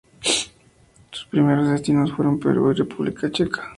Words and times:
Sus 1.11 1.25
primeros 1.27 1.69
destinos 1.69 2.11
fueron 2.11 2.39
Perú 2.39 2.71
y 2.71 2.73
la 2.73 2.77
República 2.85 3.29
Checa. 3.29 3.69